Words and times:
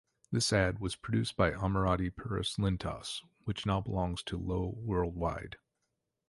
This 0.31 0.51
ad 0.51 0.79
was 0.79 0.95
produced 0.95 1.37
by 1.37 1.51
Ammirati 1.51 2.09
Puris 2.09 2.57
Lintas, 2.57 3.21
which 3.43 3.67
now 3.67 3.81
belongs 3.81 4.23
to 4.23 4.35
Lowe 4.35 4.73
Worldwide. 4.77 5.57